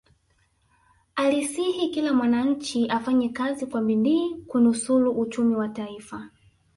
[1.15, 6.29] alisihi kila mwananchi afanye kazi kwa bidii kunusulu uchumi wa taifa